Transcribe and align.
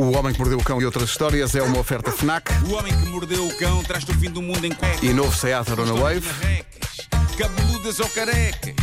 O 0.00 0.16
Homem 0.16 0.32
que 0.32 0.38
Mordeu 0.38 0.58
o 0.58 0.64
Cão 0.64 0.80
e 0.80 0.86
outras 0.86 1.10
histórias 1.10 1.54
é 1.54 1.60
uma 1.62 1.78
oferta 1.78 2.10
FNAC 2.10 2.50
O 2.66 2.72
homem 2.74 2.90
que 2.90 3.06
mordeu 3.10 3.46
o 3.46 3.54
cão 3.58 3.82
traz-te 3.84 4.10
o 4.10 4.14
fim 4.14 4.30
do 4.30 4.40
mundo 4.40 4.64
em 4.64 4.72
cuecas. 4.72 5.02
e 5.02 5.12
novo 5.12 5.36
Seat 5.36 5.70
Arona 5.70 5.92
Wave. 5.92 6.26
Cabeludas 7.36 8.00
ou 8.00 8.08
carecas. 8.08 8.74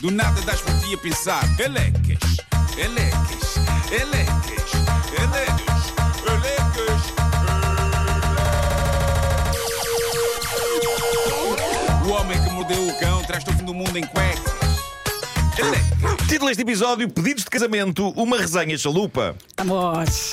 Do 0.00 0.10
nada 0.10 0.40
das 0.42 0.60
por 0.60 0.76
ti 0.80 0.94
a 0.94 0.98
pensar. 0.98 1.44
Elecas, 1.60 2.18
elecas, 2.76 3.56
elecas, 3.92 4.72
elecas, 5.22 5.92
elecas. 6.26 7.02
O 12.04 12.10
homem 12.10 12.42
que 12.42 12.50
mordeu 12.50 12.88
o 12.88 12.98
cão 12.98 13.22
traz-te 13.22 13.50
o 13.50 13.52
fim 13.54 13.64
do 13.64 13.74
mundo 13.74 13.96
em 13.96 14.04
cuecas. 14.06 14.42
Título 16.28 16.48
deste 16.48 16.62
episódio: 16.62 17.08
Pedidos 17.08 17.44
de 17.44 17.50
casamento, 17.50 18.08
uma 18.10 18.36
resenha 18.38 18.76
chalupa. 18.76 19.36
Vamos. 19.56 20.32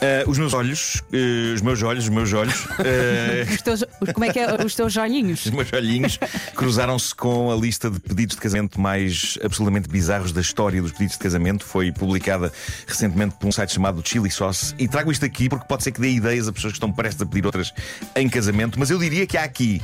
Ah, 0.00 0.24
os 0.28 0.38
meus 0.38 0.52
olhos, 0.52 1.02
eh, 1.12 1.54
os 1.54 1.60
meus 1.62 1.82
olhos, 1.82 2.04
os 2.04 2.10
meus 2.10 2.32
olhos, 2.32 2.66
eh, 2.84 3.46
Os 3.50 3.62
teus, 3.62 3.84
como 4.12 4.24
é 4.24 4.32
que 4.32 4.38
é? 4.38 4.64
Os 4.64 4.74
teus 4.74 4.96
olhinhos? 4.96 5.46
os 5.46 5.50
meus 5.50 5.72
olhinhos 5.72 6.18
cruzaram-se 6.54 7.14
com 7.14 7.50
a 7.50 7.56
lista 7.56 7.90
de 7.90 7.98
pedidos 8.00 8.36
de 8.36 8.42
casamento 8.42 8.80
mais 8.80 9.38
absolutamente 9.42 9.88
bizarros 9.88 10.32
da 10.32 10.40
história 10.40 10.80
dos 10.82 10.92
pedidos 10.92 11.14
de 11.14 11.18
casamento. 11.22 11.64
Foi 11.64 11.92
publicada 11.92 12.52
recentemente 12.86 13.36
por 13.38 13.46
um 13.46 13.52
site 13.52 13.72
chamado 13.72 14.02
Chili 14.04 14.30
Sauce. 14.30 14.74
E 14.78 14.86
trago 14.88 15.10
isto 15.10 15.24
aqui 15.24 15.48
porque 15.48 15.66
pode 15.66 15.82
ser 15.82 15.92
que 15.92 16.00
dê 16.00 16.10
ideias 16.10 16.48
a 16.48 16.52
pessoas 16.52 16.72
que 16.72 16.76
estão 16.76 16.92
prestes 16.92 17.22
a 17.22 17.26
pedir 17.26 17.46
outras 17.46 17.72
em 18.14 18.28
casamento, 18.28 18.78
mas 18.78 18.90
eu 18.90 18.98
diria 18.98 19.26
que 19.26 19.36
há 19.36 19.44
aqui. 19.44 19.80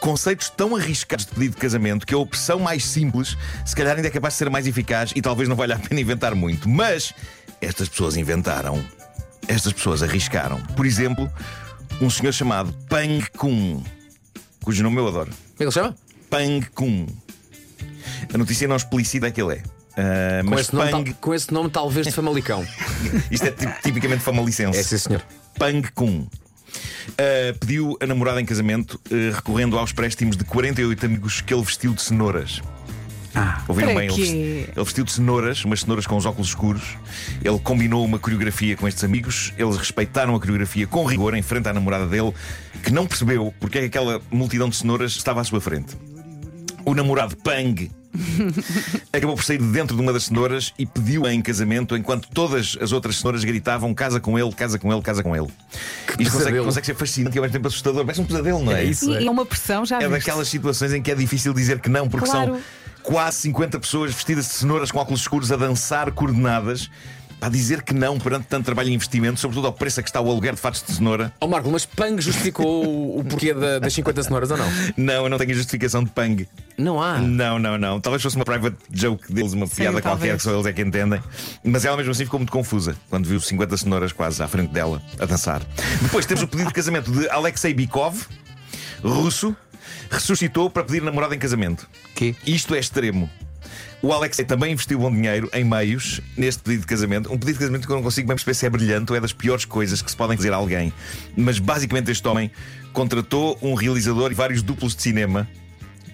Conceitos 0.00 0.48
tão 0.48 0.76
arriscados 0.76 1.26
de 1.26 1.32
pedido 1.32 1.54
de 1.54 1.60
casamento 1.60 2.06
que 2.06 2.14
a 2.14 2.18
opção 2.18 2.60
mais 2.60 2.84
simples, 2.84 3.36
se 3.66 3.74
calhar, 3.74 3.96
ainda 3.96 4.06
é 4.06 4.10
capaz 4.10 4.34
de 4.34 4.38
ser 4.38 4.48
mais 4.48 4.64
eficaz 4.66 5.12
e 5.16 5.20
talvez 5.20 5.48
não 5.48 5.56
valha 5.56 5.74
a 5.74 5.78
pena 5.78 6.00
inventar 6.00 6.36
muito. 6.36 6.68
Mas 6.68 7.12
estas 7.60 7.88
pessoas 7.88 8.16
inventaram. 8.16 8.84
Estas 9.48 9.72
pessoas 9.72 10.02
arriscaram. 10.02 10.60
Por 10.76 10.86
exemplo, 10.86 11.30
um 12.00 12.08
senhor 12.10 12.32
chamado 12.32 12.72
Pang 12.88 13.24
Kun, 13.36 13.82
cujo 14.62 14.82
nome 14.82 14.98
eu 14.98 15.08
adoro. 15.08 15.30
Como 15.30 15.40
é 15.54 15.56
que 15.56 15.62
ele 15.64 15.72
chama? 15.72 15.96
Pang 16.30 16.66
Kun. 16.74 17.06
A 18.32 18.38
notícia 18.38 18.68
não 18.68 18.76
explicita 18.76 19.30
que 19.30 19.40
ele 19.42 19.54
é. 19.54 19.62
Ah, 19.96 20.44
Com 20.46 20.54
esse, 20.58 20.74
nome, 20.74 20.90
Pang, 20.90 21.12
com 21.14 21.34
esse 21.34 21.52
nome, 21.52 21.70
talvez 21.70 22.06
de 22.06 22.12
Famalicão. 22.12 22.64
isto 23.30 23.46
é 23.46 23.50
tip- 23.50 23.82
tipicamente 23.82 24.22
famalicense. 24.22 24.78
É 24.78 24.82
sim, 24.82 24.98
senhor. 24.98 25.22
Pang 25.58 25.82
Kun. 25.94 26.26
Ah, 27.18 27.56
pediu 27.58 27.96
a 28.00 28.06
namorada 28.06 28.40
em 28.40 28.44
casamento 28.44 29.00
eh, 29.10 29.32
recorrendo 29.34 29.78
aos 29.78 29.92
préstimos 29.92 30.36
de 30.36 30.44
48 30.44 31.06
amigos 31.06 31.40
que 31.40 31.52
ele 31.54 31.62
vestiu 31.62 31.94
de 31.94 32.02
cenouras. 32.02 32.60
Ah, 33.34 33.62
Ouviram 33.68 33.94
bem? 33.94 34.08
Ele, 34.08 34.22
ele 34.74 34.84
vestiu 34.84 35.04
de 35.04 35.12
cenouras, 35.12 35.64
umas 35.64 35.80
cenouras 35.80 36.06
com 36.06 36.16
os 36.16 36.24
óculos 36.26 36.48
escuros. 36.48 36.96
Ele 37.44 37.58
combinou 37.58 38.04
uma 38.04 38.18
coreografia 38.18 38.76
com 38.76 38.88
estes 38.88 39.04
amigos. 39.04 39.52
Eles 39.58 39.76
respeitaram 39.76 40.34
a 40.34 40.40
coreografia 40.40 40.86
com 40.86 41.04
rigor 41.04 41.34
em 41.34 41.42
frente 41.42 41.68
à 41.68 41.72
namorada 41.72 42.06
dele, 42.06 42.32
que 42.82 42.90
não 42.92 43.06
percebeu 43.06 43.52
porque 43.60 43.78
é 43.78 43.80
que 43.82 43.86
aquela 43.88 44.20
multidão 44.30 44.68
de 44.68 44.76
cenouras 44.76 45.12
estava 45.12 45.40
à 45.40 45.44
sua 45.44 45.60
frente. 45.60 45.96
O 46.84 46.94
namorado 46.94 47.36
Pang 47.36 47.90
acabou 49.12 49.36
por 49.36 49.44
sair 49.44 49.58
de 49.58 49.66
dentro 49.66 49.94
de 49.94 50.02
uma 50.02 50.12
das 50.12 50.24
cenouras 50.24 50.72
e 50.78 50.86
pediu-a 50.86 51.32
em 51.32 51.42
casamento 51.42 51.94
enquanto 51.96 52.28
todas 52.28 52.76
as 52.80 52.92
outras 52.92 53.16
cenouras 53.18 53.44
gritavam: 53.44 53.92
casa 53.94 54.18
com 54.18 54.38
ele, 54.38 54.50
casa 54.52 54.78
com 54.78 54.90
ele, 54.92 55.02
casa 55.02 55.22
com 55.22 55.36
ele. 55.36 55.48
Isto 56.18 56.32
consegue, 56.38 56.58
consegue 56.60 56.86
ser 56.86 56.94
fascinante 56.94 57.36
e 57.36 57.38
ao 57.38 57.42
mesmo 57.42 57.52
tempo 57.52 57.68
assustador. 57.68 58.04
Parece 58.04 58.20
um 58.20 58.24
pesadelo, 58.24 58.64
não 58.64 58.72
é? 58.72 58.80
É 58.80 58.84
isso. 58.84 59.10
E 59.10 59.26
é 59.26 59.30
uma 59.30 59.44
pressão, 59.44 59.84
já 59.84 59.96
É 59.96 60.08
viste? 60.08 60.12
daquelas 60.12 60.48
situações 60.48 60.92
em 60.94 61.02
que 61.02 61.10
é 61.10 61.14
difícil 61.14 61.52
dizer 61.52 61.78
que 61.80 61.88
não, 61.90 62.08
porque 62.08 62.26
Claro. 62.26 62.52
são 62.54 62.60
quase 63.08 63.38
50 63.38 63.80
pessoas 63.80 64.12
vestidas 64.12 64.46
de 64.46 64.52
cenouras 64.52 64.90
com 64.90 64.98
óculos 64.98 65.20
escuros 65.22 65.50
a 65.50 65.56
dançar 65.56 66.12
coordenadas. 66.12 66.90
Para 67.40 67.50
dizer 67.50 67.82
que 67.82 67.94
não 67.94 68.18
perante 68.18 68.48
tanto 68.48 68.64
trabalho 68.64 68.88
e 68.88 68.92
investimento, 68.94 69.38
sobretudo 69.38 69.68
ao 69.68 69.72
preço 69.72 70.00
a 70.00 70.02
que 70.02 70.08
está 70.08 70.20
o 70.20 70.28
aluguer 70.28 70.56
de 70.56 70.60
fatos 70.60 70.82
de 70.82 70.92
cenoura. 70.92 71.32
Ó 71.40 71.46
Marco, 71.46 71.70
mas 71.70 71.86
Pang 71.86 72.20
justificou 72.20 73.16
o, 73.16 73.22
porquê 73.22 73.54
da- 73.54 73.78
das 73.78 73.92
50 73.94 74.24
cenouras 74.24 74.50
ou 74.50 74.56
não? 74.56 74.66
Não, 74.96 75.22
eu 75.22 75.28
não 75.28 75.38
tenho 75.38 75.54
justificação 75.54 76.02
de 76.02 76.10
pang. 76.10 76.48
Não 76.76 77.00
há. 77.00 77.18
Não, 77.18 77.56
não, 77.60 77.78
não. 77.78 78.00
Talvez 78.00 78.24
fosse 78.24 78.34
uma 78.34 78.44
private 78.44 78.76
joke 78.92 79.32
deles, 79.32 79.52
uma 79.52 79.68
piada 79.68 80.02
qualquer 80.02 80.08
talvez. 80.08 80.36
que 80.38 80.42
só 80.42 80.52
eles 80.52 80.66
é 80.66 80.72
que 80.72 80.82
entendem. 80.82 81.22
Mas 81.62 81.84
ela 81.84 81.96
mesmo 81.96 82.10
assim 82.10 82.24
ficou 82.24 82.40
muito 82.40 82.50
confusa 82.50 82.96
quando 83.08 83.28
viu 83.28 83.40
50 83.40 83.76
cenouras 83.76 84.10
quase 84.10 84.42
à 84.42 84.48
frente 84.48 84.72
dela 84.72 85.00
a 85.20 85.24
dançar. 85.24 85.62
Depois 86.02 86.26
temos 86.26 86.42
o 86.42 86.48
pedido 86.48 86.66
de 86.66 86.74
casamento 86.74 87.08
de 87.12 87.28
Alexei 87.30 87.72
Bikov, 87.72 88.26
russo, 89.00 89.54
ressuscitou 90.10 90.70
para 90.70 90.84
pedir 90.84 91.02
namorada 91.02 91.34
em 91.34 91.38
casamento. 91.38 91.88
quê? 92.14 92.34
Isto 92.46 92.74
é 92.74 92.78
extremo. 92.78 93.30
O 94.00 94.12
Alexei 94.12 94.44
também 94.44 94.72
investiu 94.72 95.00
bom 95.00 95.10
dinheiro 95.10 95.50
em 95.52 95.64
meios 95.64 96.20
neste 96.36 96.62
pedido 96.62 96.82
de 96.82 96.86
casamento. 96.86 97.32
Um 97.32 97.38
pedido 97.38 97.54
de 97.54 97.58
casamento 97.58 97.86
que 97.86 97.92
eu 97.92 97.96
não 97.96 98.02
consigo 98.02 98.28
bem 98.28 98.36
perceber 98.36 98.54
se 98.54 98.66
é 98.66 98.70
brilhante 98.70 99.10
ou 99.10 99.16
é 99.16 99.20
das 99.20 99.32
piores 99.32 99.64
coisas 99.64 100.00
que 100.00 100.10
se 100.10 100.16
podem 100.16 100.36
fazer 100.36 100.52
a 100.52 100.56
alguém. 100.56 100.92
Mas 101.36 101.58
basicamente 101.58 102.10
este 102.10 102.26
homem 102.28 102.50
contratou 102.92 103.58
um 103.60 103.74
realizador 103.74 104.30
e 104.30 104.34
vários 104.34 104.62
duplos 104.62 104.94
de 104.94 105.02
cinema 105.02 105.48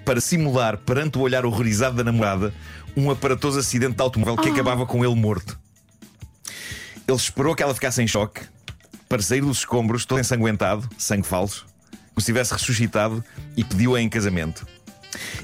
para 0.04 0.20
simular, 0.20 0.78
perante 0.78 1.18
o 1.18 1.20
olhar 1.20 1.44
horrorizado 1.44 1.96
da 1.96 2.04
namorada, 2.04 2.54
um 2.96 3.10
aparatoso 3.10 3.58
acidente 3.58 3.96
de 3.96 4.02
automóvel 4.02 4.36
que 4.36 4.48
acabava 4.48 4.86
com 4.86 5.04
ele 5.04 5.14
morto. 5.14 5.58
Ele 7.06 7.16
esperou 7.16 7.54
que 7.54 7.62
ela 7.62 7.74
ficasse 7.74 8.02
em 8.02 8.06
choque 8.06 8.40
para 9.08 9.20
sair 9.20 9.42
dos 9.42 9.58
escombros, 9.58 10.06
todo 10.06 10.20
ensanguentado, 10.20 10.88
sangue 10.96 11.26
falso, 11.26 11.66
se 12.20 12.26
tivesse 12.26 12.52
ressuscitado 12.52 13.24
e 13.56 13.64
pediu-a 13.64 14.00
em 14.00 14.08
casamento. 14.08 14.66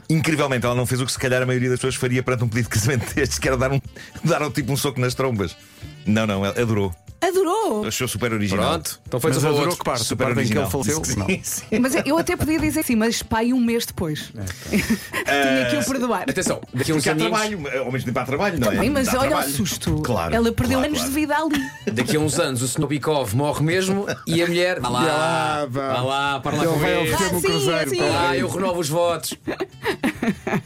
Incrivelmente, 0.08 0.66
ela 0.66 0.75
não 0.75 0.86
fez 0.86 1.00
o 1.00 1.06
que 1.06 1.12
se 1.12 1.19
calhar 1.19 1.42
a 1.42 1.47
maioria 1.47 1.70
das 1.70 1.78
pessoas 1.78 1.94
faria 1.94 2.22
perante 2.22 2.44
um 2.44 2.48
pedido 2.48 2.64
de 2.64 2.70
casamento 2.70 3.12
destes, 3.14 3.38
que 3.38 3.48
era 3.48 3.56
dar, 3.56 3.72
um, 3.72 3.81
dar 4.25 4.42
ao 4.42 4.50
tipo 4.50 4.72
um 4.72 4.76
soco 4.76 5.00
nas 5.00 5.14
trombas. 5.14 5.56
Não, 6.04 6.26
não, 6.26 6.44
ela 6.44 6.60
adorou. 6.60 6.94
Adorou! 7.30 7.86
Achou 7.86 8.06
super 8.08 8.32
original. 8.32 8.70
Pronto, 8.70 9.00
então 9.06 9.20
foi 9.20 9.30
Mas 9.32 9.42
o 9.42 9.46
adorou 9.46 9.64
outro. 9.64 9.78
que 9.78 9.84
parte? 9.84 10.04
Super 10.04 10.24
parte 10.26 10.32
em 10.32 10.34
que 10.48 10.58
original. 10.58 10.64
ele 10.64 10.70
faleceu? 10.70 11.04
Sim, 11.04 11.41
sim. 11.42 11.78
Mas 11.80 11.94
eu 12.04 12.18
até 12.18 12.36
podia 12.36 12.58
dizer 12.58 12.84
sim, 12.84 12.96
mas 12.96 13.22
pai, 13.22 13.52
um 13.52 13.60
mês 13.60 13.86
depois. 13.86 14.32
Tinha 14.70 15.66
que 15.70 15.76
o 15.76 15.84
perdoar. 15.84 16.22
Atenção, 16.22 16.60
daqui 16.74 16.92
a 16.92 16.94
uns 16.94 17.06
aninhos, 17.06 17.30
trabalho, 17.30 17.78
ao 17.84 17.92
mesmo 17.92 18.06
tempo 18.06 18.19
há 18.19 18.24
trabalho, 18.24 18.58
não 18.60 18.72
é? 18.72 18.76
Bem, 18.76 18.90
mas 18.90 19.06
Dá 19.06 19.19
olha 19.20 19.28
trabalho. 19.30 19.48
o 19.48 19.52
susto. 19.52 20.02
Claro. 20.02 20.34
Ela 20.34 20.52
perdeu 20.52 20.78
claro, 20.78 20.86
anos 20.94 20.98
claro. 20.98 21.14
de 21.14 21.20
vida 21.20 21.36
ali. 21.36 21.92
daqui 21.92 22.16
a 22.16 22.20
uns 22.20 22.38
anos 22.38 22.62
o 22.62 22.69
Sr. 22.69 22.86
Bikov 22.86 23.34
morre 23.34 23.62
mesmo 23.64 24.06
e 24.26 24.42
a 24.42 24.46
mulher. 24.46 24.80
Vá 24.80 24.88
lá, 24.88 25.02
lá, 25.02 25.66
vá. 25.70 25.92
vá 25.94 26.00
lá, 26.02 26.40
para 26.40 26.56
lá 26.56 26.64
com 26.66 26.84
ele. 26.84 27.14
Ah, 27.14 27.19
sim, 27.19 27.40
cruzeiro. 27.40 27.90
sim. 27.90 27.96
para 27.96 28.06
Vá 28.06 28.12
lá, 28.14 28.22
lá. 28.22 28.36
eu 28.36 28.48
renovo 28.48 28.80
os 28.80 28.88
votos. 28.88 29.34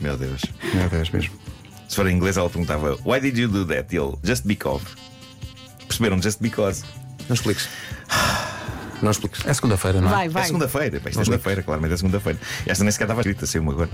Meu 0.01 0.17
Deus. 0.17 0.43
Meu 0.75 0.89
Deus, 0.89 1.11
mesmo. 1.11 1.35
Se 1.89 1.97
for 1.97 2.07
em 2.09 2.17
inglês, 2.17 2.37
ela 2.37 2.49
perguntava: 2.49 2.97
Why 3.05 3.21
did 3.21 3.37
you 3.39 3.49
do 3.49 3.65
that? 3.67 3.95
Ele, 3.95 4.15
just 4.23 4.45
because. 4.47 4.83
Perceberam? 5.95 6.21
Just 6.21 6.41
because. 6.41 6.83
Não 7.29 7.35
expliques. 7.35 7.69
Não 9.01 9.11
expliques. 9.11 9.47
É 9.47 9.55
segunda-feira, 9.55 10.01
não 10.01 10.09
é? 10.09 10.13
Vai, 10.13 10.27
É 10.27 10.29
vai. 10.29 10.45
segunda-feira, 10.45 11.01
pá, 11.01 11.09
isto 11.11 11.21
é 11.21 11.25
segunda-feira, 11.25 11.63
claramente 11.63 11.95
é 11.95 11.97
segunda-feira. 11.97 12.39
Esta 12.67 12.83
nem 12.85 12.91
sequer 12.91 13.05
estava 13.05 13.21
escrita, 13.21 13.47
saiu-me 13.47 13.71
agora. 13.71 13.91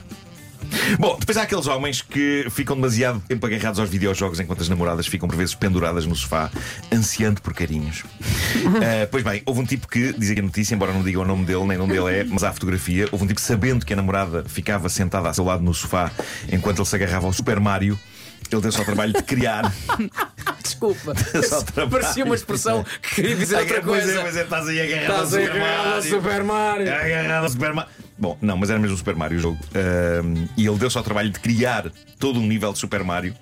Bom, 0.99 1.17
depois 1.19 1.37
há 1.37 1.43
aqueles 1.43 1.67
homens 1.67 2.01
que 2.01 2.47
ficam 2.51 2.77
demasiado 2.77 3.21
tempo 3.27 3.45
agarrados 3.45 3.81
aos 3.81 3.89
videojogos 3.91 4.39
enquanto 4.41 4.61
as 4.61 4.69
namoradas 4.69 5.07
ficam 5.07 5.29
por 5.29 5.37
vezes 5.37 5.55
penduradas 5.55 6.07
no 6.07 6.15
sofá, 6.15 6.51
ansiando 6.93 7.41
por 7.43 7.53
carinhos. 7.55 8.05
Ah, 8.67 9.07
pois 9.11 9.25
bem, 9.25 9.43
houve 9.47 9.61
um 9.61 9.65
tipo 9.67 9.89
que, 9.89 10.13
diz 10.13 10.31
aqui 10.31 10.41
a 10.41 10.43
notícia, 10.43 10.75
embora 10.75 10.93
não 10.93 11.03
diga 11.03 11.19
o 11.21 11.25
nome 11.25 11.45
dele, 11.45 11.65
nem 11.65 11.77
o 11.77 11.81
nome 11.81 11.93
dele 11.95 12.21
é, 12.21 12.25
mas 12.25 12.45
há 12.45 12.51
a 12.51 12.53
fotografia. 12.53 13.09
Houve 13.11 13.25
um 13.25 13.27
tipo 13.27 13.41
sabendo 13.41 13.85
que 13.85 13.93
a 13.93 13.97
namorada 13.97 14.45
ficava 14.47 14.89
sentada 14.89 15.29
ao 15.29 15.35
seu 15.35 15.45
lado 15.45 15.63
no 15.63 15.75
sofá 15.75 16.11
enquanto 16.53 16.79
ele 16.79 16.87
se 16.87 16.95
agarrava 16.95 17.27
ao 17.27 17.33
Super 17.33 17.59
Mario. 17.59 17.99
Ele 18.51 18.61
deu 18.61 18.73
só 18.73 18.83
o 18.83 18.85
trabalho 18.85 19.13
de 19.13 19.23
criar. 19.23 19.73
Desculpa. 20.63 21.15
Só. 21.43 21.87
Parecia 21.89 22.25
uma 22.25 22.35
expressão 22.35 22.85
que 23.03 23.15
queria 23.17 23.37
dizer 23.37 23.57
outra 23.59 23.81
Pois 23.83 24.03
é, 24.03 24.07
coisa. 24.07 24.21
pois 24.23 24.37
é, 24.37 24.43
estás 24.43 24.69
aí 24.69 24.81
agarrado 24.81 25.11
ao 25.19 25.25
Estás 25.25 25.45
Super 25.45 25.61
ao 25.61 25.67
Mario. 25.85 26.03
Super 26.11 26.43
Mario. 26.45 26.93
Agarrado 26.95 27.45
ao 27.45 27.51
Super 27.51 27.73
Mario. 27.75 27.91
Bom, 28.19 28.39
não, 28.41 28.57
mas 28.57 28.71
era 28.71 28.79
mesmo 28.79 28.95
o 28.95 28.99
Super 28.99 29.17
Mario 29.17 29.39
o 29.39 29.41
jogo. 29.41 29.59
Ahm, 29.75 30.47
e 30.57 30.67
ele 30.67 30.79
deu-se 30.79 30.97
ao 30.99 31.05
trabalho 31.05 31.31
de 31.31 31.39
criar 31.41 31.91
todo 32.19 32.39
um 32.41 32.47
nível 32.47 32.73
de 32.73 32.79
Super 32.79 33.05
Mario 33.05 33.35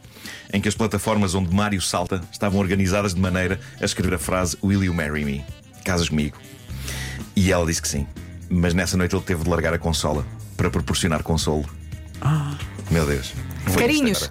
em 0.53 0.61
que 0.61 0.69
as 0.69 0.75
plataformas 0.75 1.35
onde 1.35 1.55
Mario 1.55 1.81
salta 1.81 2.21
estavam 2.33 2.61
organizadas 2.61 3.15
de 3.15 3.21
maneira 3.21 3.59
a 3.81 3.85
escrever 3.85 4.15
a 4.15 4.19
frase 4.19 4.57
Will 4.63 4.85
you 4.85 4.95
marry 4.95 5.25
me? 5.25 5.45
Casas 5.85 6.09
comigo? 6.09 6.37
E 7.37 7.53
ela 7.53 7.65
disse 7.67 7.81
que 7.83 7.89
sim. 7.89 8.07
Mas 8.51 8.75
nessa 8.75 8.97
noite 8.97 9.15
ele 9.15 9.23
teve 9.25 9.43
de 9.45 9.51
largar 9.51 9.73
a 9.75 9.79
consola 9.79 10.25
para 10.57 10.71
proporcionar 10.71 11.23
consolo. 11.23 11.69
Meu 12.91 13.07
Deus. 13.07 13.35
Carinhos. 13.77 14.31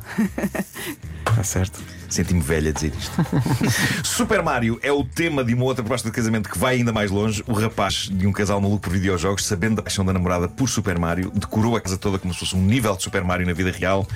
Está 1.29 1.43
certo. 1.43 1.79
Senti-me 2.09 2.39
velha 2.39 2.69
a 2.69 2.73
dizer 2.73 2.93
isto. 2.97 3.11
Super 4.03 4.41
Mario 4.41 4.79
é 4.81 4.91
o 4.91 5.03
tema 5.03 5.43
de 5.43 5.53
uma 5.53 5.65
outra 5.65 5.83
proposta 5.83 6.09
de 6.09 6.15
casamento 6.15 6.49
que 6.49 6.57
vai 6.57 6.75
ainda 6.75 6.93
mais 6.93 7.11
longe. 7.11 7.43
O 7.45 7.53
rapaz 7.53 8.09
de 8.11 8.25
um 8.25 8.31
casal 8.31 8.61
maluco 8.61 8.83
por 8.83 8.93
videojogos, 8.93 9.45
sabendo 9.45 9.75
da 9.75 9.83
paixão 9.83 10.05
da 10.05 10.13
namorada 10.13 10.47
por 10.47 10.69
Super 10.69 10.97
Mario, 10.97 11.31
decorou 11.35 11.75
a 11.75 11.81
casa 11.81 11.97
toda 11.97 12.17
como 12.17 12.33
se 12.33 12.39
fosse 12.39 12.55
um 12.55 12.61
nível 12.61 12.95
de 12.95 13.03
Super 13.03 13.23
Mario 13.23 13.45
na 13.45 13.53
vida 13.53 13.71
real. 13.71 14.07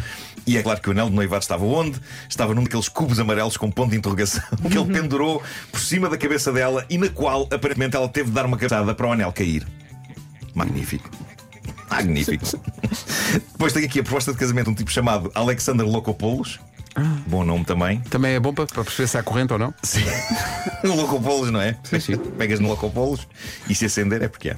E 0.47 0.57
é 0.57 0.63
claro 0.63 0.81
que 0.81 0.87
o 0.87 0.91
anel 0.91 1.09
de 1.09 1.15
noivado 1.15 1.41
estava 1.41 1.65
onde? 1.65 1.99
Estava 2.29 2.55
num 2.55 2.63
daqueles 2.63 2.87
cubos 2.87 3.19
amarelos 3.19 3.57
com 3.57 3.69
ponto 3.69 3.91
de 3.91 3.97
interrogação 3.97 4.43
que 4.71 4.77
ele 4.77 4.91
pendurou 4.91 5.43
por 5.71 5.79
cima 5.79 6.09
da 6.09 6.17
cabeça 6.17 6.51
dela 6.51 6.85
e 6.89 6.97
na 6.97 7.09
qual 7.09 7.47
aparentemente 7.51 7.95
ela 7.95 8.07
teve 8.07 8.29
de 8.29 8.35
dar 8.35 8.45
uma 8.45 8.57
cabeçada 8.57 8.95
para 8.95 9.07
o 9.07 9.11
anel 9.11 9.31
cair. 9.33 9.67
Magnífico. 10.55 11.09
Magnífico. 11.91 12.45
Depois 13.51 13.73
tem 13.73 13.85
aqui 13.85 13.99
a 13.99 14.03
proposta 14.03 14.31
de 14.31 14.37
casamento 14.37 14.65
de 14.65 14.71
um 14.71 14.75
tipo 14.75 14.89
chamado 14.89 15.31
Alexander 15.35 15.85
Locopoulos. 15.85 16.59
Bom 17.27 17.45
nome 17.45 17.63
também. 17.63 18.01
Também 18.09 18.33
é 18.33 18.39
bom 18.39 18.53
para, 18.53 18.65
para 18.65 18.83
perceber 18.83 19.07
se 19.07 19.17
há 19.17 19.23
corrente 19.23 19.53
ou 19.53 19.59
não. 19.59 19.73
Sim. 19.81 20.03
no 20.83 20.95
Locopolos, 20.95 21.49
não 21.49 21.61
é? 21.61 21.77
Sim, 21.83 21.99
sim. 21.99 22.17
Pegas 22.17 22.59
no 22.59 22.67
Locopolos 22.67 23.27
e 23.69 23.75
se 23.75 23.85
acender 23.85 24.21
é 24.21 24.27
porque 24.27 24.49
é. 24.49 24.57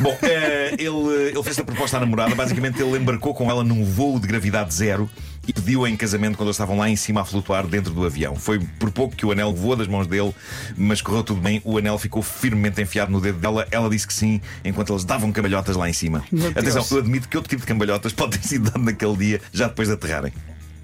Bom, 0.00 0.16
eh, 0.22 0.74
ele, 0.78 1.30
ele 1.30 1.42
fez 1.42 1.58
a 1.58 1.64
proposta 1.64 1.96
à 1.96 2.00
namorada. 2.00 2.34
Basicamente, 2.34 2.82
ele 2.82 2.98
embarcou 2.98 3.32
com 3.32 3.50
ela 3.50 3.64
num 3.64 3.84
voo 3.84 4.20
de 4.20 4.26
gravidade 4.26 4.74
zero 4.74 5.08
e 5.46 5.52
pediu-a 5.52 5.90
em 5.90 5.96
casamento 5.96 6.36
quando 6.36 6.48
eles 6.48 6.54
estavam 6.56 6.76
lá 6.78 6.88
em 6.88 6.94
cima 6.96 7.20
a 7.22 7.24
flutuar 7.24 7.66
dentro 7.66 7.92
do 7.92 8.04
avião. 8.04 8.36
Foi 8.36 8.60
por 8.78 8.90
pouco 8.90 9.16
que 9.16 9.26
o 9.26 9.32
anel 9.32 9.52
voou 9.52 9.74
das 9.74 9.88
mãos 9.88 10.06
dele, 10.06 10.32
mas 10.76 11.00
correu 11.02 11.24
tudo 11.24 11.40
bem. 11.40 11.60
O 11.64 11.76
anel 11.78 11.98
ficou 11.98 12.22
firmemente 12.22 12.80
enfiado 12.80 13.10
no 13.10 13.20
dedo 13.20 13.38
dela. 13.38 13.66
Ela 13.70 13.90
disse 13.90 14.06
que 14.06 14.14
sim, 14.14 14.40
enquanto 14.64 14.92
eles 14.92 15.04
davam 15.04 15.32
cambalhotas 15.32 15.74
lá 15.76 15.88
em 15.88 15.92
cima. 15.92 16.22
Meu 16.30 16.50
Atenção, 16.50 16.72
Deus. 16.82 16.90
eu 16.92 16.98
admito 16.98 17.28
que 17.28 17.36
outro 17.36 17.50
tipo 17.50 17.60
de 17.62 17.66
cambalhotas 17.66 18.12
pode 18.14 18.38
ter 18.38 18.46
sido 18.46 18.70
dado 18.70 18.84
naquele 18.84 19.16
dia, 19.16 19.40
já 19.52 19.66
depois 19.68 19.88
de 19.88 19.94
aterrarem. 19.94 20.32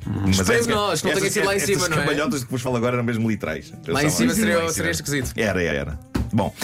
Mas 0.07 0.39
Esperemos 0.41 0.51
essas- 0.51 0.67
nós, 0.69 1.03
não 1.03 1.13
tenha 1.13 1.31
sido 1.31 1.45
lá 1.47 1.55
em 1.57 1.61
cima, 1.61 1.89
não 1.89 1.97
é? 1.99 2.01
cambalhotas 2.01 2.41
de 2.41 2.47
que 2.47 2.53
vos 2.53 2.63
falo 2.63 2.77
agora 2.77 2.97
eram 2.97 3.05
mesmo 3.05 3.29
literais. 3.31 3.73
Lá 3.87 4.03
em 4.03 4.11
cima 4.11 4.33
seria, 4.35 4.59
lá 4.59 4.65
em 4.65 4.73
seria 4.73 4.91
esquisito. 4.91 5.33
era, 5.37 5.63
era, 5.63 5.79
era. 5.79 5.99
Bom, 6.33 6.55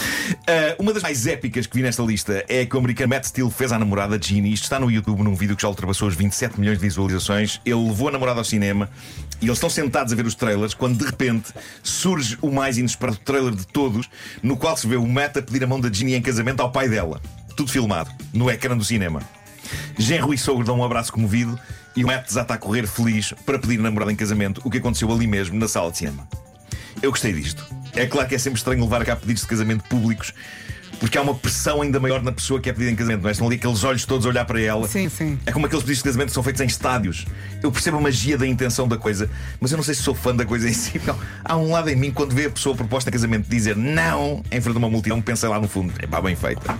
eh, 0.46 0.76
uma 0.78 0.92
das 0.92 1.02
mais 1.02 1.26
épicas 1.26 1.66
que 1.66 1.76
vi 1.76 1.82
nesta 1.82 2.02
lista 2.02 2.44
é 2.48 2.66
que 2.66 2.76
o 2.76 2.78
americano 2.78 3.10
Matt 3.10 3.24
Steele 3.24 3.50
fez 3.50 3.72
à 3.72 3.78
namorada 3.78 4.20
Ginny. 4.20 4.52
Isto 4.52 4.64
está 4.64 4.78
no 4.78 4.90
YouTube 4.90 5.22
num 5.22 5.34
vídeo 5.34 5.56
que 5.56 5.62
já 5.62 5.68
ultrapassou 5.68 6.08
os 6.08 6.14
27 6.14 6.60
milhões 6.60 6.78
de 6.78 6.84
visualizações. 6.84 7.60
Ele 7.64 7.88
levou 7.88 8.08
a 8.08 8.12
namorada 8.12 8.40
ao 8.40 8.44
cinema 8.44 8.90
e 9.40 9.46
eles 9.46 9.56
estão 9.56 9.70
sentados 9.70 10.12
a 10.12 10.16
ver 10.16 10.26
os 10.26 10.34
trailers 10.34 10.74
quando 10.74 10.98
de 10.98 11.04
repente 11.04 11.52
surge 11.82 12.36
o 12.42 12.50
mais 12.50 12.76
inesperado 12.76 13.18
trailer 13.18 13.54
de 13.54 13.66
todos, 13.66 14.08
no 14.42 14.56
qual 14.56 14.76
se 14.76 14.86
vê 14.86 14.96
o 14.96 15.06
Matt 15.06 15.38
a 15.38 15.42
pedir 15.42 15.64
a 15.64 15.66
mão 15.66 15.80
da 15.80 15.90
Ginny 15.90 16.14
em 16.14 16.22
casamento 16.22 16.60
ao 16.60 16.70
pai 16.70 16.88
dela. 16.88 17.20
Tudo 17.56 17.70
filmado, 17.70 18.10
no 18.32 18.50
ecrã 18.50 18.76
do 18.76 18.84
cinema. 18.84 19.22
Genro 19.98 20.34
e 20.34 20.38
sogro 20.38 20.64
dão 20.64 20.78
um 20.78 20.84
abraço 20.84 21.12
comovido 21.12 21.58
e 21.96 22.04
o 22.04 22.06
Matt 22.06 22.26
desata 22.26 22.54
a 22.54 22.58
correr 22.58 22.86
feliz 22.86 23.32
para 23.46 23.58
pedir 23.58 23.78
a 23.78 23.82
namorada 23.82 24.12
em 24.12 24.16
casamento, 24.16 24.60
o 24.64 24.70
que 24.70 24.78
aconteceu 24.78 25.10
ali 25.10 25.26
mesmo, 25.26 25.58
na 25.58 25.68
sala 25.68 25.90
de 25.90 25.98
cinema. 25.98 26.28
Eu 27.02 27.10
gostei 27.10 27.32
disto. 27.32 27.73
É 27.96 28.06
claro 28.06 28.28
que 28.28 28.34
é 28.34 28.38
sempre 28.38 28.58
estranho 28.58 28.82
levar 28.82 29.02
a 29.02 29.04
cabo 29.04 29.20
pedidos 29.20 29.42
de 29.42 29.48
casamento 29.48 29.84
públicos, 29.84 30.34
porque 30.98 31.16
há 31.16 31.22
uma 31.22 31.34
pressão 31.34 31.82
ainda 31.82 32.00
maior 32.00 32.22
na 32.22 32.32
pessoa 32.32 32.60
que 32.60 32.68
é 32.68 32.72
pedida 32.72 32.90
em 32.90 32.96
casamento, 32.96 33.22
não 33.22 33.28
é? 33.28 33.32
Estão 33.32 33.46
ali 33.46 33.56
aqueles 33.56 33.84
olhos 33.84 34.04
todos 34.04 34.26
a 34.26 34.28
olhar 34.28 34.44
para 34.44 34.60
ela. 34.60 34.88
Sim, 34.88 35.08
sim. 35.08 35.38
É 35.46 35.52
como 35.52 35.66
aqueles 35.66 35.82
pedidos 35.82 35.98
de 35.98 36.04
casamento 36.04 36.28
que 36.28 36.34
são 36.34 36.42
feitos 36.42 36.60
em 36.60 36.66
estádios. 36.66 37.24
Eu 37.62 37.70
percebo 37.70 37.98
a 37.98 38.00
magia 38.00 38.36
da 38.36 38.46
intenção 38.46 38.88
da 38.88 38.96
coisa, 38.96 39.30
mas 39.60 39.70
eu 39.70 39.76
não 39.76 39.84
sei 39.84 39.94
se 39.94 40.02
sou 40.02 40.14
fã 40.14 40.34
da 40.34 40.44
coisa 40.44 40.68
em 40.68 40.72
si. 40.74 41.00
Não. 41.06 41.18
Há 41.44 41.56
um 41.56 41.70
lado 41.70 41.88
em 41.88 41.96
mim, 41.96 42.10
quando 42.10 42.34
vê 42.34 42.46
a 42.46 42.50
pessoa 42.50 42.74
proposta 42.74 43.10
em 43.10 43.12
casamento 43.12 43.48
dizer 43.48 43.76
não 43.76 44.42
em 44.50 44.60
frente 44.60 44.76
a 44.76 44.78
uma 44.78 44.90
multidão, 44.90 45.20
pensa 45.20 45.48
lá 45.48 45.60
no 45.60 45.68
fundo, 45.68 45.92
é 45.98 46.06
pá, 46.06 46.20
bem 46.20 46.34
feita. 46.34 46.76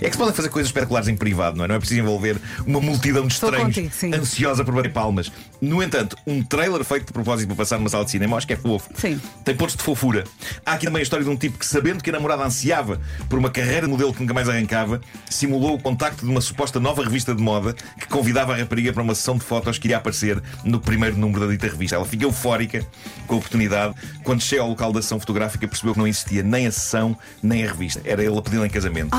É 0.00 0.06
que 0.06 0.12
se 0.12 0.18
podem 0.18 0.34
fazer 0.34 0.48
coisas 0.48 0.68
espetaculares 0.68 1.08
em 1.08 1.16
privado, 1.16 1.56
não 1.56 1.64
é? 1.64 1.68
Não 1.68 1.74
é 1.74 1.78
preciso 1.78 2.00
envolver 2.00 2.36
uma 2.66 2.80
multidão 2.80 3.26
de 3.26 3.34
estranhos 3.34 3.74
contigo, 3.74 4.14
ansiosa 4.14 4.64
por 4.64 4.74
bater 4.74 4.92
palmas. 4.92 5.30
No 5.60 5.82
entanto, 5.82 6.16
um 6.26 6.42
trailer 6.42 6.82
feito 6.84 7.06
de 7.06 7.12
propósito 7.12 7.48
para 7.48 7.56
passar 7.56 7.78
numa 7.78 7.88
sala 7.88 8.04
de 8.04 8.10
cinema, 8.10 8.36
acho 8.36 8.46
que 8.46 8.52
é 8.52 8.56
fofo. 8.56 8.90
Sim. 8.96 9.20
Tem 9.44 9.54
pontos 9.54 9.76
de 9.76 9.82
fofura. 9.82 10.24
Há 10.66 10.72
aqui 10.72 10.86
também 10.86 11.00
a 11.00 11.02
história 11.02 11.24
de 11.24 11.30
um 11.30 11.36
tipo 11.36 11.58
que, 11.58 11.66
sabendo 11.66 12.02
que 12.02 12.10
a 12.10 12.12
namorada 12.12 12.42
ansiava 12.42 13.00
por 13.28 13.38
uma 13.38 13.50
carreira 13.50 13.82
de 13.86 13.92
modelo 13.92 14.12
que 14.12 14.20
nunca 14.20 14.34
mais 14.34 14.48
arrancava, 14.48 15.00
simulou 15.30 15.74
o 15.74 15.78
contacto 15.80 16.24
de 16.24 16.30
uma 16.30 16.40
suposta 16.40 16.80
nova 16.80 17.04
revista 17.04 17.34
de 17.34 17.42
moda 17.42 17.74
que 17.98 18.06
convidava 18.06 18.52
a 18.54 18.56
rapariga 18.56 18.92
para 18.92 19.02
uma 19.02 19.14
sessão 19.14 19.36
de 19.36 19.44
fotos 19.44 19.78
que 19.78 19.86
iria 19.86 19.98
aparecer 19.98 20.42
no 20.64 20.80
primeiro 20.80 21.16
número 21.16 21.46
da 21.46 21.52
dita 21.52 21.66
revista. 21.68 21.96
Ela 21.96 22.04
fica 22.04 22.24
eufórica 22.24 22.84
com 23.26 23.34
a 23.36 23.38
oportunidade. 23.38 23.94
Quando 24.24 24.42
chega 24.42 24.62
ao 24.62 24.68
local 24.68 24.92
da 24.92 25.00
sessão 25.00 25.20
fotográfica, 25.20 25.66
percebeu 25.68 25.92
que 25.92 25.98
não 25.98 26.06
existia 26.06 26.42
nem 26.42 26.66
a 26.66 26.72
sessão 26.72 27.16
nem 27.42 27.64
a 27.64 27.68
revista. 27.68 28.00
Era 28.04 28.22
ele 28.22 28.36
a 28.36 28.42
pedi-la 28.42 28.66
em 28.66 28.70
casamento. 28.70 29.14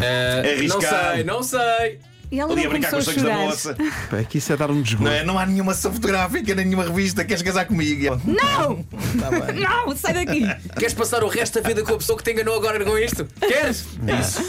Eh, 0.00 0.62
não 0.68 0.80
sei, 0.80 1.24
não 1.24 1.42
sei. 1.42 1.98
E 2.30 2.40
ela 2.40 2.50
Ali 2.50 2.62
não 2.62 2.68
a 2.68 2.72
brincar 2.72 2.90
com 2.90 2.96
começou 2.96 2.98
os 2.98 3.08
a 3.08 3.12
sonhos 3.12 3.22
da 3.22 3.30
chorar. 3.30 3.44
moça. 3.46 3.76
Pá, 4.10 4.16
É 4.16 4.24
que 4.24 4.38
isso 4.38 4.50
é 4.52 4.56
dar 4.56 4.70
um 4.70 4.80
desgosto. 4.80 5.04
Não, 5.04 5.12
é? 5.12 5.22
não 5.22 5.38
há 5.38 5.44
nenhuma 5.44 5.74
sessão 5.74 5.92
fotográfica, 5.92 6.54
nem 6.54 6.64
nenhuma 6.64 6.84
revista. 6.84 7.22
Queres 7.26 7.42
casar 7.42 7.66
comigo? 7.66 8.00
E 8.00 8.06
ela, 8.06 8.18
Não! 8.24 8.82
Não, 9.86 9.94
sai 9.94 10.14
daqui! 10.14 10.40
Queres 10.78 10.94
passar 10.94 11.22
o 11.22 11.28
resto 11.28 11.60
da 11.60 11.68
vida 11.68 11.82
com 11.82 11.92
a 11.92 11.98
pessoa 11.98 12.16
que 12.16 12.24
te 12.24 12.30
enganou 12.32 12.56
agora 12.56 12.82
com 12.82 12.96
isto? 12.96 13.26
Queres? 13.38 13.84
É 14.06 14.14
isso. 14.18 14.40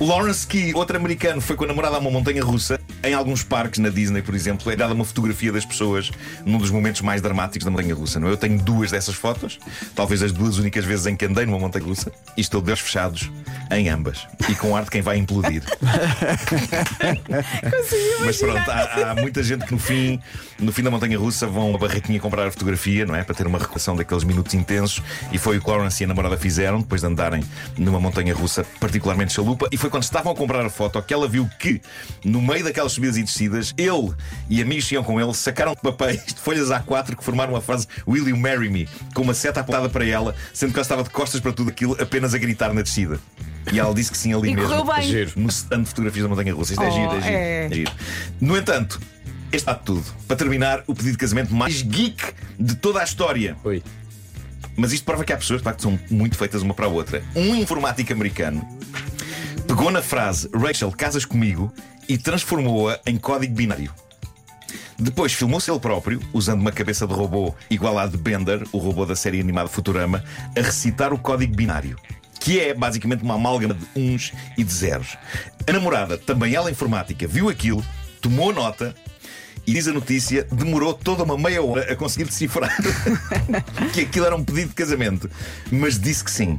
Lawrence 0.00 0.46
Key, 0.46 0.72
outro 0.74 0.96
americano, 0.96 1.40
foi 1.40 1.54
com 1.56 1.64
a 1.64 1.66
namorada 1.66 1.96
a 1.96 1.98
uma 1.98 2.10
montanha 2.10 2.42
russa. 2.42 2.80
Em 3.06 3.14
alguns 3.14 3.44
parques, 3.44 3.78
na 3.78 3.88
Disney, 3.88 4.20
por 4.20 4.34
exemplo, 4.34 4.68
é 4.68 4.74
dada 4.74 4.92
uma 4.92 5.04
fotografia 5.04 5.52
das 5.52 5.64
pessoas 5.64 6.10
num 6.44 6.58
dos 6.58 6.72
momentos 6.72 7.02
mais 7.02 7.22
dramáticos 7.22 7.64
da 7.64 7.70
montanha 7.70 7.94
russa. 7.94 8.18
Não 8.18 8.26
é? 8.26 8.32
Eu 8.32 8.36
tenho 8.36 8.60
duas 8.60 8.90
dessas 8.90 9.14
fotos, 9.14 9.60
talvez 9.94 10.24
as 10.24 10.32
duas 10.32 10.58
únicas 10.58 10.84
vezes 10.84 11.06
em 11.06 11.14
que 11.14 11.24
andei 11.24 11.46
numa 11.46 11.60
montanha 11.60 11.84
russa, 11.84 12.10
e 12.36 12.40
estou 12.40 12.60
de 12.60 12.70
olhos 12.70 12.80
fechados 12.80 13.30
em 13.70 13.88
ambas. 13.88 14.26
E 14.48 14.56
com 14.56 14.76
arte 14.76 14.90
quem 14.90 15.02
vai 15.02 15.18
implodir. 15.18 15.62
Mas 18.24 18.38
pronto, 18.38 18.68
há, 18.68 19.10
há 19.10 19.14
muita 19.14 19.40
gente 19.40 19.64
que 19.64 19.72
no 19.72 19.78
fim, 19.78 20.20
no 20.58 20.72
fim 20.72 20.82
da 20.82 20.90
montanha 20.90 21.16
russa 21.16 21.46
vão 21.46 21.62
a 21.62 21.66
uma 21.66 21.78
barraquinha 21.78 22.18
comprar 22.18 22.44
a 22.48 22.50
fotografia, 22.50 23.06
não 23.06 23.14
é? 23.14 23.22
Para 23.22 23.36
ter 23.36 23.46
uma 23.46 23.58
recordação 23.58 23.94
daqueles 23.94 24.24
minutos 24.24 24.52
intensos. 24.52 25.00
E 25.30 25.38
foi 25.38 25.58
o 25.58 25.62
que 25.62 25.70
Lawrence 25.70 26.02
e 26.02 26.04
a 26.04 26.08
namorada 26.08 26.36
fizeram 26.36 26.80
depois 26.80 27.02
de 27.02 27.06
andarem 27.06 27.44
numa 27.78 28.00
montanha 28.00 28.34
russa 28.34 28.66
particularmente 28.80 29.32
chalupa. 29.32 29.68
E 29.70 29.76
foi 29.76 29.90
quando 29.90 30.02
estavam 30.02 30.32
a 30.32 30.34
comprar 30.34 30.66
a 30.66 30.70
foto 30.70 31.00
que 31.02 31.14
ela 31.14 31.28
viu 31.28 31.48
que, 31.58 31.80
no 32.24 32.42
meio 32.42 32.64
daquelas 32.64 32.95
subidas 32.96 33.16
e 33.16 33.22
descidas, 33.22 33.72
ele 33.78 34.12
e 34.50 34.60
amigos 34.60 34.86
que 34.88 34.94
iam 34.94 35.04
com 35.04 35.20
ele 35.20 35.32
sacaram 35.32 35.74
papéis 35.80 36.24
de 36.26 36.34
folhas 36.34 36.68
A4 36.70 37.14
que 37.16 37.22
formaram 37.24 37.54
a 37.54 37.60
frase 37.60 37.86
Will 38.06 38.28
you 38.28 38.36
marry 38.36 38.68
me? 38.68 38.88
Com 39.14 39.22
uma 39.22 39.34
seta 39.34 39.60
apontada 39.60 39.88
para 39.88 40.04
ela, 40.04 40.34
sendo 40.52 40.72
que 40.72 40.78
ela 40.78 40.82
estava 40.82 41.02
de 41.04 41.10
costas 41.10 41.40
para 41.40 41.52
tudo 41.52 41.70
aquilo, 41.70 41.96
apenas 42.00 42.34
a 42.34 42.38
gritar 42.38 42.74
na 42.74 42.82
descida. 42.82 43.20
E 43.72 43.78
ela 43.80 43.94
disse 43.94 44.10
que 44.12 44.18
sim 44.18 44.32
ali 44.34 44.50
E 44.50 44.54
mesmo. 44.54 44.68
correu 44.70 44.84
bem. 44.94 45.02
Giro. 45.08 45.32
No 45.36 45.48
stand 45.48 45.82
de 45.82 45.88
fotografias 45.88 46.22
da 46.24 46.28
montanha 46.28 46.54
russa. 46.54 46.72
Isto 46.72 46.82
é 46.84 46.88
Oh, 46.88 46.90
giro, 46.92 47.10
é 47.12 47.20
giro. 47.20 47.34
é. 47.34 47.66
É 47.66 47.74
giro. 47.74 47.92
No 48.40 48.56
entanto, 48.56 49.00
este 49.52 49.56
está 49.56 49.74
tudo. 49.74 50.04
Para 50.28 50.36
terminar, 50.36 50.82
o 50.86 50.94
pedido 50.94 51.12
de 51.12 51.18
casamento 51.18 51.52
mais 51.54 51.82
geek 51.82 52.32
de 52.58 52.74
toda 52.76 53.00
a 53.00 53.04
história. 53.04 53.56
Oi. 53.64 53.82
Mas 54.76 54.92
isto 54.92 55.04
prova 55.04 55.24
que 55.24 55.32
há 55.32 55.36
pessoas 55.36 55.60
de 55.60 55.64
facto, 55.64 55.78
que 55.78 55.82
são 55.82 55.98
muito 56.10 56.36
feitas 56.36 56.62
uma 56.62 56.74
para 56.74 56.86
a 56.86 56.88
outra. 56.88 57.24
Um 57.34 57.56
informático 57.56 58.12
americano 58.12 58.66
pegou 59.66 59.90
na 59.90 60.00
frase 60.00 60.48
Rachel, 60.54 60.92
casas 60.92 61.24
comigo 61.24 61.72
e 62.08 62.18
transformou-a 62.18 62.98
em 63.06 63.16
código 63.16 63.54
binário. 63.54 63.92
Depois 64.98 65.32
filmou-se 65.32 65.70
ele 65.70 65.78
próprio, 65.78 66.20
usando 66.32 66.60
uma 66.60 66.72
cabeça 66.72 67.06
de 67.06 67.12
robô 67.12 67.54
igual 67.70 67.98
à 67.98 68.06
de 68.06 68.16
Bender, 68.16 68.62
o 68.72 68.78
robô 68.78 69.04
da 69.04 69.14
série 69.14 69.40
animada 69.40 69.68
Futurama, 69.68 70.24
a 70.56 70.60
recitar 70.60 71.12
o 71.12 71.18
código 71.18 71.54
binário. 71.54 71.98
Que 72.40 72.60
é 72.60 72.74
basicamente 72.74 73.22
uma 73.22 73.34
amálgama 73.34 73.74
de 73.74 73.86
uns 73.94 74.32
e 74.56 74.64
de 74.64 74.72
zeros. 74.72 75.18
A 75.66 75.72
namorada, 75.72 76.16
também 76.16 76.54
ela 76.54 76.70
informática, 76.70 77.26
viu 77.26 77.48
aquilo, 77.48 77.84
tomou 78.22 78.52
nota 78.54 78.94
e 79.66 79.72
diz 79.72 79.88
a 79.88 79.92
notícia, 79.92 80.46
demorou 80.50 80.94
toda 80.94 81.24
uma 81.24 81.36
meia 81.36 81.62
hora 81.62 81.92
a 81.92 81.96
conseguir 81.96 82.24
decifrar 82.24 82.74
que 83.92 84.02
aquilo 84.02 84.24
era 84.24 84.36
um 84.36 84.44
pedido 84.44 84.68
de 84.68 84.74
casamento. 84.74 85.28
Mas 85.70 85.98
disse 85.98 86.22
que 86.22 86.30
sim. 86.30 86.58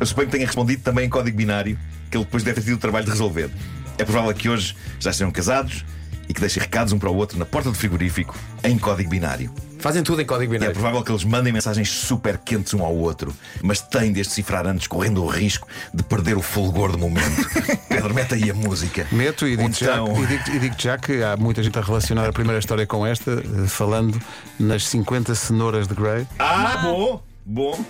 Eu 0.00 0.06
suponho 0.06 0.28
que 0.28 0.32
tenha 0.32 0.46
respondido 0.46 0.82
também 0.82 1.06
em 1.06 1.10
código 1.10 1.36
binário, 1.36 1.78
que 2.10 2.16
ele 2.16 2.24
depois 2.24 2.42
deve 2.42 2.60
ter 2.60 2.66
tido 2.66 2.76
o 2.76 2.80
trabalho 2.80 3.04
de 3.04 3.10
resolver. 3.10 3.50
É 3.98 4.04
provável 4.04 4.32
que 4.34 4.48
hoje 4.48 4.74
já 5.00 5.10
estejam 5.10 5.30
casados 5.30 5.84
e 6.28 6.34
que 6.34 6.40
deixem 6.40 6.62
recados 6.62 6.92
um 6.92 6.98
para 6.98 7.10
o 7.10 7.16
outro 7.16 7.38
na 7.38 7.44
porta 7.46 7.70
do 7.70 7.74
frigorífico 7.74 8.36
em 8.62 8.78
código 8.78 9.08
binário. 9.10 9.52
Fazem 9.80 10.02
tudo 10.02 10.20
em 10.20 10.26
código 10.26 10.52
E 10.52 10.56
é 10.56 10.58
binário. 10.58 10.74
provável 10.74 11.02
que 11.04 11.10
eles 11.12 11.22
mandem 11.24 11.52
mensagens 11.52 11.88
super 11.88 12.36
quentes 12.36 12.74
um 12.74 12.84
ao 12.84 12.94
outro, 12.94 13.32
mas 13.62 13.80
têm 13.80 14.12
de 14.12 14.20
as 14.20 14.26
decifrar 14.26 14.66
antes, 14.66 14.86
correndo 14.88 15.22
o 15.22 15.26
risco 15.26 15.66
de 15.94 16.02
perder 16.02 16.36
o 16.36 16.42
fulgor 16.42 16.90
do 16.92 16.98
momento. 16.98 17.48
Pedro, 17.88 18.12
mete 18.12 18.34
aí 18.34 18.50
a 18.50 18.54
música. 18.54 19.06
Meto 19.12 19.46
e 19.46 19.56
digo, 19.56 19.72
já, 19.72 19.94
então- 20.00 20.22
e 20.22 20.26
digo, 20.26 20.50
e 20.50 20.58
digo 20.58 20.74
já 20.78 20.98
que 20.98 21.22
há 21.22 21.36
muita 21.36 21.62
gente 21.62 21.78
a 21.78 21.82
relacionar 21.82 22.26
a 22.28 22.32
primeira 22.32 22.58
história 22.58 22.86
com 22.86 23.06
esta, 23.06 23.30
eh, 23.32 23.66
falando 23.68 24.20
nas 24.58 24.86
50 24.88 25.34
cenouras 25.34 25.86
de 25.88 25.94
Grey. 25.94 26.26
Ah, 26.40 26.78
bom, 26.82 27.22
bom. 27.46 27.84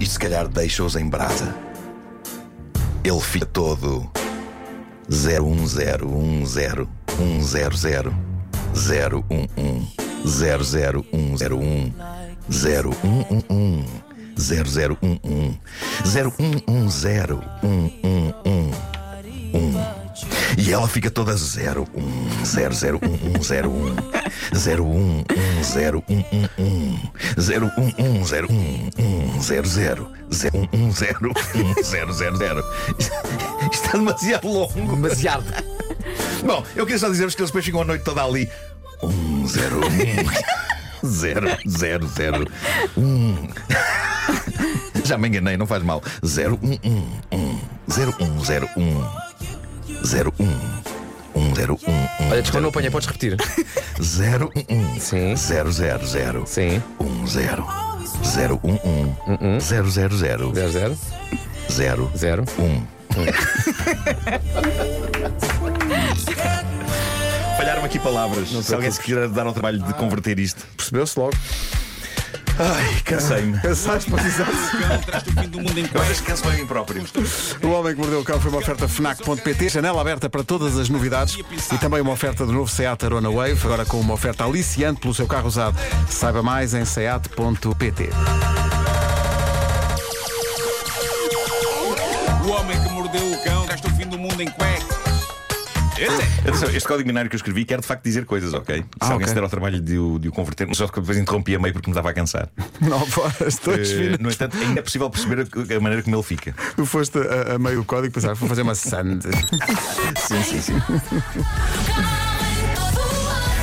Isto 0.00 0.12
se 0.14 0.18
calhar 0.18 0.48
deixa-os 0.48 0.96
em 0.96 1.06
brasa. 1.08 1.54
Ele 3.04 3.20
fica 3.20 3.44
todo 3.46 4.10
01010100 5.10 6.86
100 7.42 8.12
011 8.72 9.26
00101 10.24 11.92
0111 12.48 13.84
0011 14.36 15.60
0110 16.04 17.40
111 17.60 18.90
e 20.56 20.72
ela 20.72 20.86
fica 20.86 21.10
toda 21.10 21.36
0, 21.36 21.86
1, 22.40 22.46
0, 22.46 22.72
0, 22.72 22.98
1, 23.02 23.36
1, 23.36 23.42
0, 23.42 23.68
1, 23.68 23.96
0, 24.54 24.84
1, 24.84 25.24
1, 25.28 25.62
0, 25.62 26.04
1, 26.08 26.24
1, 26.32 26.48
1, 26.58 27.00
0, 27.38 27.72
1, 27.76 27.94
1, 27.98 28.24
0, 28.24 28.48
1, 28.48 28.90
1, 29.36 29.42
0, 29.42 29.66
0, 29.66 30.12
0, 30.32 30.68
1, 30.72 30.86
1, 30.86 30.92
0, 30.92 31.32
1, 31.54 31.84
0, 31.84 32.12
0, 32.12 32.36
0. 32.38 32.64
Isto 32.98 33.84
está 33.84 33.92
demasiado 33.92 34.48
longo. 34.48 34.96
Demasiado. 34.96 35.44
Bom, 36.44 36.64
eu 36.74 36.86
queria 36.86 36.98
só 36.98 37.08
dizer-vos 37.08 37.34
que 37.34 37.42
eles 37.42 37.50
depois 37.50 37.64
ficam 37.64 37.82
a 37.82 37.84
noite 37.84 38.04
toda 38.04 38.24
ali. 38.24 38.48
1, 39.02 39.46
0, 39.46 39.80
1, 41.02 41.08
0, 41.08 41.58
0, 41.68 42.08
0, 42.08 42.46
1. 42.96 43.48
Já 45.04 45.18
me 45.18 45.28
enganei, 45.28 45.56
não 45.58 45.66
faz 45.66 45.82
mal. 45.82 46.02
0, 46.24 46.58
1, 46.62 46.78
1, 46.82 47.36
1, 47.36 47.60
0, 47.90 48.14
1, 48.18 48.44
0, 48.44 48.68
1. 48.76 49.30
01 50.02 50.04
101 50.04 50.89
Olha, 52.30 52.42
desculpa, 52.42 52.60
não 52.60 52.68
apanhei, 52.70 52.90
podes 52.90 53.06
repetir. 53.08 53.36
011 54.00 55.00
Sim. 55.00 55.36
000 55.36 55.70
Sim. 56.46 56.82
10 57.00 57.32
011 58.62 59.60
000 59.60 59.90
0, 59.90 60.70
0, 60.70 60.98
0 61.70 62.10
0. 62.16 62.44
1 62.58 62.82
Falharam 67.56 67.84
aqui 67.84 67.98
palavras. 67.98 68.48
Se 68.48 68.74
alguém 68.74 68.90
se 68.90 69.00
quiser 69.00 69.28
dar 69.28 69.46
ao 69.46 69.52
trabalho 69.52 69.78
de 69.78 69.94
converter 69.94 70.38
isto. 70.38 70.66
Percebeu-se 70.76 71.18
logo. 71.18 71.36
Ai, 72.62 73.00
cansei-me. 73.06 73.58
Cansaste, 73.58 74.10
mas 74.10 74.26
exato. 74.26 74.52
O 74.52 74.82
cão 74.82 74.98
traz 75.00 75.22
o 75.22 75.32
fim 75.32 75.48
do 75.48 75.60
mundo 75.60 75.78
em 75.78 75.86
a 76.48 76.52
mim 76.52 76.66
próprio. 76.66 77.02
O 77.62 77.68
Homem 77.68 77.94
que 77.94 78.00
Mordeu 78.00 78.20
o 78.20 78.24
Cão 78.24 78.38
foi 78.38 78.50
uma 78.50 78.60
oferta 78.60 78.86
FNAC.pt, 78.86 79.68
janela 79.70 79.98
aberta 79.98 80.28
para 80.28 80.44
todas 80.44 80.76
as 80.76 80.90
novidades 80.90 81.38
e 81.72 81.78
também 81.78 82.02
uma 82.02 82.12
oferta 82.12 82.44
do 82.44 82.52
novo 82.52 82.70
Seat 82.70 83.02
Arona 83.02 83.30
Wave, 83.30 83.58
agora 83.64 83.86
com 83.86 83.98
uma 83.98 84.12
oferta 84.12 84.44
aliciante 84.44 85.00
pelo 85.00 85.14
seu 85.14 85.26
carro 85.26 85.48
usado. 85.48 85.74
Saiba 86.10 86.42
mais 86.42 86.74
em 86.74 86.84
seat.pt. 86.84 88.10
O 92.44 92.50
homem 92.50 92.82
que 92.82 92.88
mordeu 92.90 93.32
o 93.32 93.42
cão 93.42 93.64
traz 93.64 93.80
o 93.80 93.90
fim 93.96 94.06
do 94.06 94.18
mundo 94.18 94.42
em 94.42 94.50
cuecas. 94.50 94.89
Atenção, 96.08 96.68
Este 96.70 96.86
código 96.88 97.06
binário 97.06 97.28
que 97.28 97.36
eu 97.36 97.38
escrevi 97.38 97.64
quer 97.64 97.80
de 97.80 97.86
facto 97.86 98.02
dizer 98.04 98.24
coisas, 98.24 98.52
ok? 98.54 98.76
Se 98.76 98.84
Ah, 99.00 99.04
alguém 99.06 99.16
ok. 99.18 99.28
se 99.28 99.34
der 99.34 99.42
ao 99.42 99.48
trabalho 99.50 99.80
de 99.80 99.98
o, 99.98 100.18
de 100.18 100.28
o 100.28 100.32
converter, 100.32 100.68
só 100.74 100.86
que 100.88 101.00
depois 101.00 101.18
interrompi 101.18 101.54
a 101.54 101.58
meio 101.58 101.72
porque 101.74 101.88
me 101.88 101.92
estava 101.92 102.10
a 102.10 102.12
cansar. 102.14 102.48
9 102.80 103.20
horas, 103.20 103.58
2 103.58 103.90
Eh, 103.90 103.94
minutos. 103.96 104.18
no 104.20 104.30
entanto, 104.30 104.56
ainda 104.56 104.80
é 104.80 104.82
possível 104.82 105.10
perceber 105.10 105.40
a, 105.46 105.76
a 105.76 105.80
maneira 105.80 106.02
como 106.02 106.16
ele 106.16 106.22
fica. 106.22 106.54
Tu 106.76 106.86
foste 106.86 107.18
a, 107.18 107.54
a 107.54 107.58
meio 107.58 107.76
do 107.78 107.84
código 107.84 108.12
pensar, 108.14 108.34
vou 108.34 108.48
fazer 108.48 108.62
uma 108.62 108.74
sand. 108.74 109.20
Sim, 110.26 110.42
sim, 110.42 110.60
sim. 110.60 110.74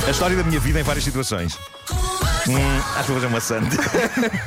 A 0.06 0.10
história 0.10 0.36
da 0.36 0.42
minha 0.42 0.58
vida 0.58 0.80
em 0.80 0.82
várias 0.82 1.04
situações. 1.04 1.58
Hum, 2.48 2.56
acho 2.96 3.02
que 3.06 3.12
vou 3.12 3.20
fazer 3.20 3.26
uma 3.26 3.40
santa. 3.40 3.76